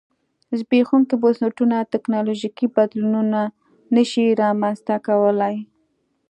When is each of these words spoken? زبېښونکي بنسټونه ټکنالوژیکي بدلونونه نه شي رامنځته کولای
زبېښونکي 0.59 1.15
بنسټونه 1.21 1.75
ټکنالوژیکي 1.93 2.65
بدلونونه 2.75 3.41
نه 3.95 4.03
شي 4.09 4.25
رامنځته 4.41 4.95
کولای 5.07 5.55